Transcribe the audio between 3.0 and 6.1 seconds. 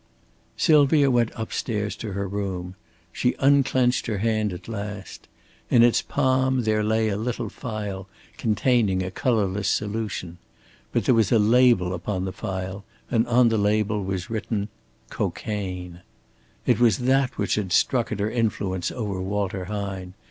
She unclenched her hand at last. In its